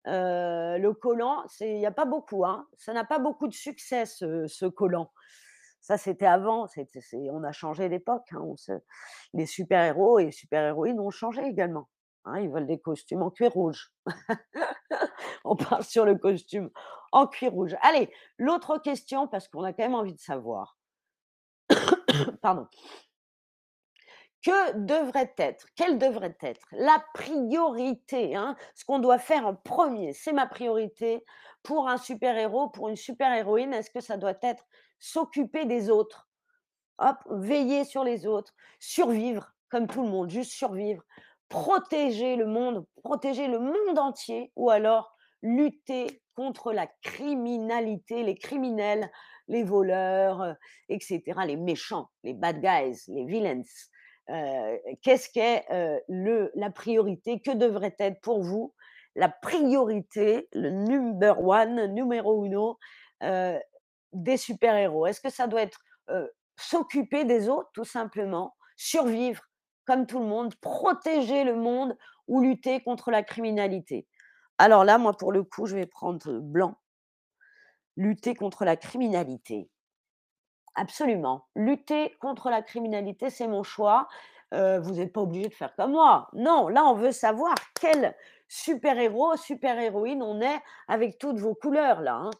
Heu, 0.09 0.79
le 0.79 0.93
collant, 0.95 1.45
il 1.61 1.79
y 1.79 1.87
a 1.87 1.93
pas 1.93 2.07
beaucoup, 2.07 2.45
hein, 2.47 2.69
ça 2.79 2.93
n'a 2.95 3.05
pas 3.05 3.19
beaucoup 3.21 3.49
de 3.49 3.55
succès 3.55 4.07
ce 4.07 4.47
ce 4.49 4.67
collant. 4.67 5.12
Ça, 5.81 5.97
c'était 5.97 6.27
avant, 6.27 6.67
on 7.31 7.45
a 7.45 7.53
changé 7.53 7.89
d'époque, 7.89 8.29
hein, 8.33 8.45
les 9.33 9.47
super-héros 9.47 10.19
et 10.19 10.31
super-héroïnes 10.31 11.01
ont 11.01 11.11
changé 11.11 11.43
également, 11.43 11.89
hein, 12.25 12.39
ils 12.41 12.51
veulent 12.51 12.67
des 12.67 12.81
costumes 12.81 13.23
en 13.23 13.31
cuir 13.31 13.53
rouge. 13.53 13.93
On 15.45 15.57
part 15.57 15.85
sur 15.85 16.05
le 16.05 16.17
costume 16.17 16.71
en 17.13 17.27
cuir 17.27 17.53
rouge. 17.53 17.77
Allez, 17.83 18.13
l'autre 18.39 18.79
question 18.79 19.27
parce 19.27 19.49
qu'on 19.49 19.65
a 19.65 19.73
quand 19.73 19.85
même 19.85 19.95
envie 19.95 20.15
de 20.15 20.21
savoir. 20.21 20.77
Pardon. 22.43 22.67
Que 24.43 24.73
devrait 24.87 25.35
être, 25.37 25.67
quelle 25.77 25.99
devrait 25.99 26.37
être 26.41 26.67
la 26.73 27.05
priorité, 27.13 28.35
hein, 28.35 28.57
ce 28.75 28.87
qu'on 28.87 28.99
doit 28.99 29.19
faire 29.19 29.47
en 29.47 29.55
premier, 29.55 30.15
c'est 30.15 30.33
ma 30.33 30.47
priorité 30.47 31.25
pour 31.63 31.89
un 31.89 31.99
super-héros, 31.99 32.71
pour 32.71 32.89
une 32.89 32.97
super-héroïne, 32.97 33.75
est-ce 33.75 33.91
que 33.91 34.01
ça 34.01 34.17
doit 34.17 34.39
être 34.41 34.65
s'occuper 34.99 35.67
des 35.67 35.91
autres? 35.91 36.31
Hop, 36.99 37.17
veiller 37.31 37.85
sur 37.85 38.03
les 38.03 38.27
autres, 38.27 38.55
survivre 38.79 39.53
comme 39.69 39.87
tout 39.87 40.03
le 40.03 40.09
monde, 40.09 40.31
juste 40.31 40.53
survivre, 40.53 41.03
protéger 41.51 42.37
le 42.37 42.47
monde, 42.47 42.87
protéger 43.03 43.47
le 43.47 43.59
monde 43.59 43.99
entier 43.99 44.53
ou 44.57 44.71
alors 44.71 45.15
lutter 45.43 46.23
contre 46.35 46.73
la 46.73 46.87
criminalité, 47.03 48.23
les 48.23 48.37
criminels, 48.37 49.11
les 49.49 49.65
voleurs, 49.65 50.43
heu, 50.43 50.55
et 50.89 50.99
cetera, 51.01 51.45
les 51.45 51.57
méchants, 51.57 52.09
les 52.23 52.35
bad 52.35 52.61
guys, 52.61 53.03
les 53.09 53.27
villains. 53.27 53.63
Heu, 54.31 54.79
qu'est-ce 55.03 55.29
qu'est, 55.31 55.65
le 56.09 56.51
la 56.55 56.71
priorité? 56.71 57.41
Que 57.41 57.53
devrait 57.53 57.97
être 57.99 58.21
pour 58.23 58.43
vous? 58.43 58.75
La 59.17 59.29
priorité, 59.29 60.49
le 60.53 60.71
number 60.71 61.41
one, 61.45 61.87
numéro 61.95 62.45
uno, 62.45 62.79
heu, 63.25 63.59
des 64.13 64.37
super-héros? 64.37 65.07
Est-ce 65.07 65.21
que 65.21 65.31
ça 65.31 65.47
doit 65.49 65.63
être, 65.63 65.81
s'occuper 66.57 67.25
des 67.25 67.49
autres 67.49 67.71
tout 67.75 67.85
simplement, 67.85 68.55
survivre 68.77 69.43
comme 69.87 70.07
tout 70.07 70.21
le 70.21 70.27
monde, 70.27 70.55
protéger 70.57 71.45
le 71.45 71.57
monde 71.57 71.97
ou 72.29 72.41
lutter 72.43 72.81
contre 72.83 73.11
la 73.11 73.23
criminalité? 73.23 74.07
Alors 74.59 74.85
là, 74.85 74.99
moi, 74.99 75.15
pour 75.17 75.33
le 75.33 75.43
coup, 75.45 75.67
je 75.67 75.77
vais 75.77 75.87
prendre, 75.87 76.41
blanc. 76.41 76.77
Lutter 77.97 78.35
contre 78.35 78.65
la 78.65 78.77
criminalité. 78.77 79.69
Absolument. 80.81 81.45
Lutter 81.57 82.17
contre 82.21 82.49
la 82.49 82.63
criminalité, 82.63 83.29
c'est 83.29 83.47
mon 83.49 83.63
choix. 83.63 84.09
Heu, 84.55 84.79
vous 84.81 84.93
n'êtes 84.95 85.13
pas 85.13 85.21
obligé 85.21 85.49
de 85.49 85.55
faire 85.55 85.75
comme 85.77 85.93
moi. 85.93 86.29
Non, 86.33 86.69
là, 86.69 86.85
on 86.87 86.95
veut 86.95 87.13
savoir 87.13 87.55
quel 87.79 88.17
super-héros, 88.49 89.37
super-héroïne 89.37 90.23
on 90.23 90.41
est 90.41 90.61
avec 90.89 91.19
toutes 91.19 91.39
vos 91.39 91.55
couleurs 91.55 92.01
là, 92.01 92.15
hein. 92.15 92.31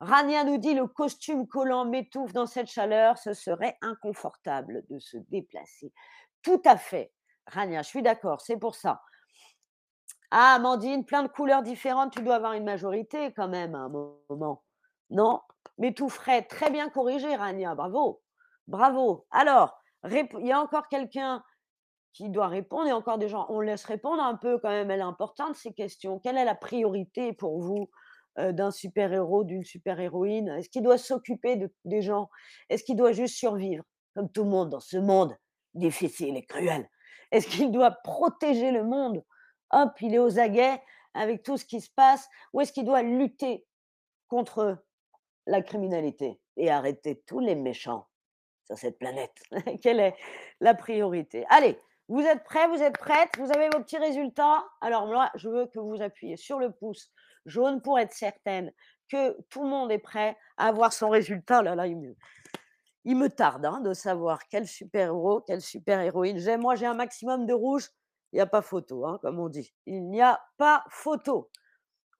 Rania 0.00 0.44
nous 0.44 0.58
dit: 0.58 0.74
«Le 0.74 0.86
costume 0.88 1.46
collant 1.48 1.84
m'étouffe 1.86 2.32
dans 2.32 2.46
cette 2.46 2.68
chaleur, 2.68 3.18
ce 3.18 3.34
serait 3.34 3.76
inconfortable 3.82 4.84
de 4.90 4.98
se 4.98 5.18
déplacer». 5.30 5.92
Tout 6.42 6.62
à 6.66 6.76
fait, 6.78 7.12
Rania, 7.48 7.82
je 7.82 7.88
suis 7.88 8.02
d'accord, 8.02 8.40
c'est 8.42 8.58
pour 8.58 8.74
ça. 8.76 9.02
Ah, 10.32 10.54
Amandine, 10.56 11.04
plein 11.04 11.22
de 11.22 11.28
couleurs 11.28 11.62
différentes, 11.62 12.12
tu 12.12 12.22
dois 12.22 12.36
avoir 12.36 12.54
une 12.54 12.64
majorité 12.64 13.32
quand 13.34 13.48
même 13.48 13.74
à 13.74 13.80
un 13.80 13.88
moment, 13.88 14.62
non? 15.10 15.40
Mais 15.78 15.94
tout 15.94 16.08
frais, 16.08 16.42
très 16.42 16.70
bien 16.70 16.88
corrigé 16.90 17.34
Rania, 17.34 17.74
bravo, 17.74 18.22
bravo. 18.66 19.26
Alors, 19.30 19.78
il 20.04 20.46
y 20.46 20.52
a 20.52 20.60
encore 20.60 20.88
quelqu'un 20.88 21.42
qui 22.12 22.28
doit 22.28 22.48
répondre, 22.48 22.90
a 22.90 22.96
encore 22.96 23.18
des 23.18 23.28
gens 23.28 23.46
on 23.48 23.60
laisse 23.60 23.84
répondre 23.84 24.22
un 24.22 24.36
peu 24.36 24.58
quand 24.58 24.68
même, 24.68 24.90
elle 24.90 25.00
est 25.00 25.02
importante 25.02 25.56
ces 25.56 25.72
questions. 25.72 26.18
Quelle 26.18 26.36
est 26.36 26.44
la 26.44 26.54
priorité 26.54 27.32
pour 27.32 27.60
vous, 27.60 27.90
heu, 28.38 28.52
d'un 28.52 28.70
super-héros, 28.70 29.44
d'une 29.44 29.64
super-héroïne? 29.64 30.48
Est-ce 30.50 30.68
qu'il 30.68 30.82
doit 30.82 30.98
s'occuper 30.98 31.56
de 31.56 31.72
des 31.84 32.02
gens? 32.02 32.28
Est-ce 32.68 32.84
qu'il 32.84 32.96
doit 32.96 33.12
juste 33.12 33.36
survivre, 33.36 33.84
comme 34.14 34.30
tout 34.30 34.44
le 34.44 34.50
monde 34.50 34.70
dans 34.70 34.80
ce 34.80 34.98
monde 34.98 35.36
difficile 35.74 36.36
et 36.36 36.44
cruel? 36.44 36.88
Est-ce 37.30 37.48
qu'il 37.48 37.70
doit 37.70 37.92
protéger 38.04 38.70
le 38.72 38.84
monde? 38.84 39.24
Hop, 39.70 39.92
il 40.02 40.14
est 40.14 40.18
aux 40.18 40.38
aguets 40.38 40.82
avec 41.14 41.42
tout 41.42 41.56
ce 41.56 41.64
qui 41.64 41.80
se 41.80 41.90
passe 41.90 42.28
ou 42.52 42.60
est-ce 42.60 42.72
qu'il 42.72 42.84
doit 42.84 43.02
lutter 43.02 43.66
contre 44.28 44.84
la 45.46 45.62
criminalité 45.62 46.40
et 46.56 46.70
arrêter 46.70 47.22
tous 47.26 47.40
les 47.40 47.54
méchants 47.54 48.08
sur 48.64 48.78
cette 48.78 48.98
planète? 48.98 49.42
Quelle 49.82 50.00
est 50.00 50.16
la 50.60 50.74
priorité? 50.74 51.44
Allez, 51.48 51.78
vous 52.08 52.20
êtes 52.20 52.44
prêts, 52.44 52.66
vous 52.68 52.82
êtes 52.82 52.98
prêtes? 52.98 53.30
Vous 53.38 53.50
avez 53.52 53.68
vos 53.70 53.80
petits 53.82 53.98
résultats? 53.98 54.64
Alors 54.80 55.06
moi, 55.06 55.30
je 55.34 55.48
veux 55.48 55.66
que 55.66 55.78
vous 55.78 56.02
appuyiez 56.02 56.36
sur 56.36 56.58
le 56.58 56.70
pouce 56.70 57.10
jaune 57.46 57.80
pour 57.80 57.98
être 57.98 58.12
certaine 58.12 58.72
que 59.08 59.40
tout 59.50 59.62
le 59.62 59.68
monde 59.68 59.92
est 59.92 59.98
prêt 59.98 60.36
à 60.56 60.68
avoir 60.68 60.92
son 60.92 61.10
résultat. 61.10 61.60
Oh 61.60 61.62
là 61.62 61.74
là, 61.74 61.86
il 61.86 63.16
me 63.16 63.28
tarde, 63.28 63.64
hein, 63.64 63.80
de 63.80 63.94
savoir 63.94 64.46
quel 64.48 64.66
super-héros, 64.66 65.40
quelle 65.42 65.60
super-héroïne 65.60 66.38
j'ai. 66.38 66.56
Moi, 66.56 66.74
j'ai 66.76 66.86
un 66.86 66.94
maximum 66.94 67.46
de 67.46 67.52
rouge, 67.52 67.90
il 68.32 68.38
y 68.38 68.40
a 68.40 68.46
pas 68.46 68.62
photo, 68.62 69.06
hein, 69.06 69.18
comme 69.22 69.38
on 69.38 69.48
dit. 69.48 69.72
Il 69.86 70.08
n'y 70.08 70.22
a 70.22 70.40
pas 70.56 70.84
photo. 70.88 71.50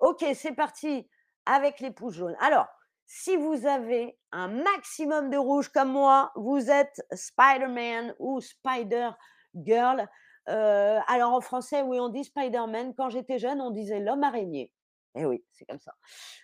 OK, 0.01 0.25
c'est 0.35 0.55
parti 0.55 1.09
avec 1.47 1.81
les 1.81 1.91
pouces 1.91 2.15
jaunes. 2.15 2.37
Alors, 2.41 2.67
si 3.15 3.37
vous 3.37 3.67
avez 3.67 4.19
un 4.33 4.49
maximum 4.49 5.29
de 5.29 5.37
rouge 5.37 5.69
comme 5.69 5.93
moi, 5.93 6.33
vous 6.35 6.71
êtes 6.71 7.07
Spider-Man 7.13 8.15
ou 8.19 8.41
Spider-Girl. 8.41 10.09
Heu, 10.49 10.99
alors 11.07 11.35
en 11.35 11.43
français, 11.43 11.83
oui, 11.83 12.01
on 12.01 12.09
dit 12.09 12.25
Spider-Man. 12.25 12.95
Quand 12.97 13.11
j'étais 13.11 13.39
jeune, 13.39 13.61
on 13.61 13.71
disait 13.71 14.01
l'homme 14.01 14.25
araignée. 14.25 14.73
Eh 15.15 15.27
oui, 15.27 15.45
c'est 15.51 15.67
comme 15.67 15.79
ça. 15.79 15.93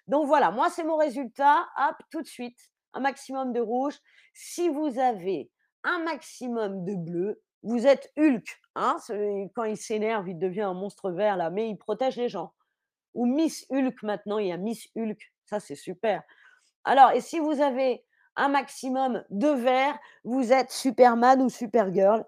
Donc 0.08 0.26
voilà, 0.26 0.50
moi, 0.50 0.68
c'est 0.68 0.84
mon 0.84 0.98
résultat. 0.98 1.66
Hop, 1.78 1.96
tout 2.10 2.20
de 2.20 2.26
suite, 2.26 2.58
un 2.92 3.00
maximum 3.00 3.54
de 3.54 3.60
rouge. 3.60 3.98
Si 4.34 4.68
vous 4.68 4.98
avez 4.98 5.50
un 5.84 6.00
maximum 6.04 6.84
de 6.84 6.96
bleu, 6.96 7.42
vous 7.62 7.86
êtes 7.86 8.12
Hulk, 8.18 8.46
hein, 8.74 8.98
quand 9.54 9.64
il 9.64 9.78
s'énerve, 9.78 10.28
il 10.28 10.38
devient 10.38 10.60
un 10.60 10.74
monstre 10.74 11.12
vert 11.12 11.38
là, 11.38 11.48
mais 11.48 11.70
il 11.70 11.78
protège 11.78 12.16
les 12.16 12.28
gens. 12.28 12.52
Ou 13.14 13.24
Miss 13.24 13.64
Hulk 13.70 14.02
maintenant, 14.02 14.36
il 14.36 14.48
y 14.48 14.52
a 14.52 14.58
Miss 14.58 14.86
Hulk, 14.94 15.32
ça 15.46 15.60
c'est 15.60 15.74
super. 15.74 16.22
Alors 16.84 17.10
et 17.12 17.20
si 17.20 17.38
vous 17.38 17.60
avez 17.60 18.04
un 18.36 18.48
maximum 18.48 19.24
de 19.30 19.48
vert, 19.48 19.98
vous 20.24 20.52
êtes 20.52 20.70
Superman 20.70 21.42
ou 21.42 21.48
Supergirl, 21.48 22.24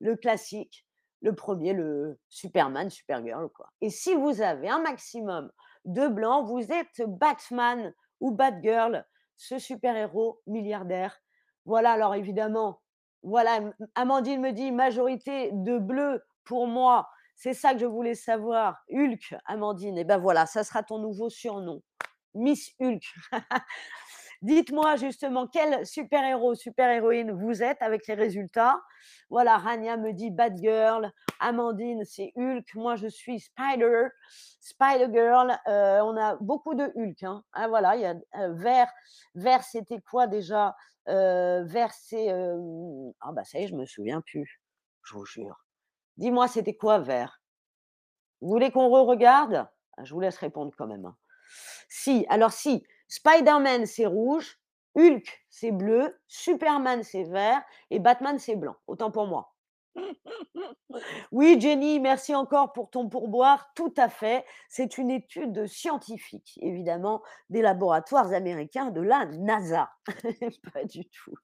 le 0.00 0.16
classique, 0.16 0.86
le 1.20 1.34
premier, 1.34 1.72
le 1.72 2.18
Superman, 2.28 2.90
Supergirl 2.90 3.48
quoi. 3.50 3.68
Et 3.80 3.90
si 3.90 4.14
vous 4.14 4.40
avez 4.40 4.68
un 4.68 4.80
maximum 4.80 5.50
de 5.84 6.06
blanc, 6.08 6.44
vous 6.44 6.70
êtes 6.70 7.02
Batman 7.06 7.92
ou 8.20 8.30
Batgirl, 8.30 9.04
ce 9.36 9.58
super-héros 9.58 10.40
milliardaire. 10.46 11.18
Voilà, 11.64 11.92
alors 11.92 12.14
évidemment, 12.14 12.80
voilà, 13.22 13.60
Amandine 13.94 14.40
me 14.40 14.52
dit: 14.52 14.72
«Majorité 14.72 15.50
de 15.52 15.78
bleu 15.78 16.22
pour 16.44 16.66
moi». 16.66 17.08
C'est 17.34 17.54
ça 17.54 17.72
que 17.72 17.80
je 17.80 17.86
voulais 17.86 18.14
savoir. 18.14 18.84
Hulk, 18.92 19.34
Amandine, 19.46 19.98
et 19.98 20.04
ben 20.04 20.18
voilà, 20.18 20.46
ça 20.46 20.62
sera 20.62 20.82
ton 20.82 20.98
nouveau 20.98 21.28
surnom. 21.30 21.82
Miss 22.34 22.72
Hulk. 22.80 23.02
Dites-moi 24.42 24.96
justement 24.96 25.46
quel 25.46 25.86
super-héros, 25.86 26.54
super-héroïne 26.54 27.30
vous 27.32 27.62
êtes 27.62 27.80
avec 27.82 28.06
les 28.06 28.14
résultats. 28.14 28.80
Voilà, 29.30 29.58
Rania 29.58 29.96
me 29.96 30.12
dit 30.12 30.30
Batgirl, 30.30 31.10
Amandine, 31.40 32.04
c'est 32.04 32.32
Hulk, 32.36 32.74
moi 32.74 32.96
je 32.96 33.08
suis 33.08 33.40
Spider, 33.40 34.08
Spider-Girl. 34.60 35.52
Heu, 35.68 36.02
on 36.02 36.16
a 36.16 36.36
beaucoup 36.40 36.74
de 36.74 36.84
Hulk, 36.96 37.22
hein. 37.24 37.44
Ah 37.52 37.68
voilà, 37.68 37.96
il 37.96 38.02
y 38.02 38.06
a, 38.06 38.14
heu, 38.14 38.52
vert 38.54 38.90
vert 39.34 39.62
c'était 39.64 40.00
quoi 40.00 40.26
déjà? 40.26 40.74
Heu, 41.08 41.62
vert 41.64 41.92
c'est, 41.94 42.28
ah 43.20 43.32
bah 43.32 43.44
ça 43.44 43.58
y 43.60 43.64
est, 43.64 43.68
je 43.68 43.74
me 43.76 43.86
souviens 43.86 44.20
plus, 44.20 44.60
je 45.04 45.14
vous 45.14 45.24
jure. 45.26 45.64
Dis-moi, 46.18 46.48
c'était 46.48 46.76
quoi 46.76 46.98
vert? 47.00 47.40
Vous 48.42 48.48
voulez 48.50 48.70
qu'on 48.70 48.90
re-regarde? 48.90 49.66
Ah, 49.96 50.04
je 50.04 50.12
vous 50.12 50.20
laisse 50.20 50.36
répondre 50.36 50.72
quand 50.76 50.86
même, 50.86 51.06
hein. 51.06 51.16
Si, 51.94 52.24
alors 52.30 52.54
si, 52.54 52.82
Spider-Man 53.08 53.84
c'est 53.84 54.06
rouge, 54.06 54.58
Hulk 54.96 55.44
c'est 55.50 55.72
bleu, 55.72 56.18
Superman 56.26 57.02
c'est 57.02 57.24
vert 57.24 57.62
et 57.90 57.98
Batman 57.98 58.38
c'est 58.38 58.56
blanc. 58.56 58.76
Autant 58.86 59.10
pour 59.10 59.26
moi. 59.26 59.52
Oui, 61.32 61.58
Jenny, 61.60 62.00
merci 62.00 62.34
encore 62.34 62.72
pour 62.72 62.88
ton 62.90 63.08
pourboire. 63.08 63.72
Tout 63.74 63.92
à 63.98 64.08
fait. 64.08 64.44
C'est 64.68 64.96
une 64.98 65.10
étude 65.10 65.66
scientifique, 65.66 66.58
évidemment, 66.62 67.22
des 67.50 67.62
laboratoires 67.62 68.32
américains 68.32 68.90
de 68.90 69.00
la 69.00 69.26
NASA. 69.26 69.90
Pas 70.74 70.84
du 70.84 71.04
tout. 71.06 71.34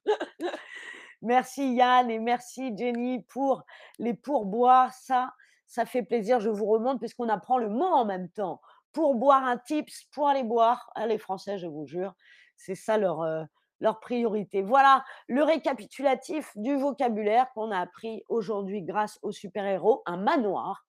Merci 1.21 1.73
Yann 1.73 2.09
et 2.09 2.19
merci 2.19 2.75
Jenny 2.75 3.21
pour 3.23 3.63
les 3.99 4.13
pourboires. 4.15 4.93
Ça, 4.93 5.33
ça 5.67 5.85
fait 5.85 6.03
plaisir. 6.03 6.39
Je 6.39 6.49
vous 6.49 6.65
remonte 6.65 6.99
puisqu'on 6.99 7.29
apprend 7.29 7.59
le 7.59 7.69
mot 7.69 7.85
en 7.85 8.05
même 8.05 8.29
temps. 8.29 8.61
Pourboire 8.93 9.45
un 9.45 9.57
tips 9.57 10.05
pour 10.11 10.27
aller 10.27 10.43
boire. 10.43 10.89
Ah, 10.95 11.07
les 11.07 11.17
Français, 11.17 11.57
je 11.57 11.67
vous 11.67 11.85
jure, 11.85 12.13
c'est 12.57 12.75
ça 12.75 12.97
leur, 12.97 13.21
euh, 13.21 13.43
leur 13.79 13.99
priorité. 13.99 14.61
Voilà 14.61 15.03
le 15.27 15.43
récapitulatif 15.43 16.51
du 16.55 16.75
vocabulaire 16.75 17.47
qu'on 17.53 17.71
a 17.71 17.79
appris 17.79 18.23
aujourd'hui 18.29 18.83
grâce 18.83 19.19
aux 19.21 19.31
super-héros. 19.31 20.01
Un 20.05 20.17
manoir, 20.17 20.85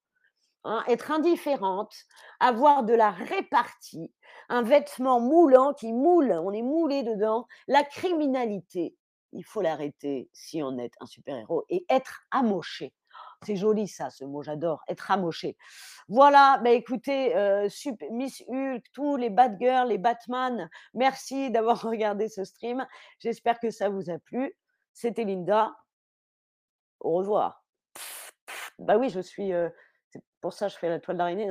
hein, 0.64 0.82
être 0.88 1.10
indifférente, 1.10 1.94
avoir 2.40 2.84
de 2.84 2.94
la 2.94 3.10
répartie, 3.10 4.12
un 4.48 4.62
vêtement 4.62 5.20
moulant 5.20 5.74
qui 5.74 5.92
moule, 5.92 6.32
on 6.32 6.52
est 6.52 6.62
moulé 6.62 7.02
dedans, 7.02 7.46
la 7.68 7.84
criminalité, 7.84 8.96
il 9.32 9.44
faut 9.44 9.62
l'arrêter 9.62 10.28
si 10.32 10.62
on 10.62 10.78
est 10.78 10.92
un 11.00 11.06
super-héros 11.06 11.64
et 11.68 11.84
être 11.88 12.22
amoché. 12.30 12.92
C'est 13.46 13.56
joli 13.56 13.88
ça, 13.88 14.10
ce 14.10 14.24
mot, 14.24 14.42
j'adore, 14.42 14.84
être 14.86 15.10
amoché. 15.10 15.56
Voilà, 16.08 16.60
bah 16.62 16.70
écoutez, 16.70 17.34
euh, 17.36 17.68
Miss 18.10 18.44
Hulk, 18.48 18.84
tous 18.92 19.16
les 19.16 19.30
Batgirls, 19.30 19.88
les 19.88 19.96
Batman, 19.98 20.68
merci 20.92 21.50
d'avoir 21.50 21.80
regardé 21.80 22.28
ce 22.28 22.44
stream. 22.44 22.86
J'espère 23.18 23.58
que 23.58 23.70
ça 23.70 23.88
vous 23.88 24.10
a 24.10 24.18
plu. 24.18 24.52
C'était 24.92 25.24
Linda. 25.24 25.74
Au 27.00 27.14
revoir. 27.14 27.64
Bah 28.78 28.98
oui, 28.98 29.08
je 29.08 29.20
suis. 29.20 29.54
euh, 29.54 29.70
c'est 30.10 30.22
pour 30.40 30.52
ça 30.52 30.66
que 30.66 30.74
je 30.74 30.78
fais 30.78 30.88
la 30.88 31.00
toile 31.00 31.16
d'araignée. 31.16 31.44
non 31.44 31.48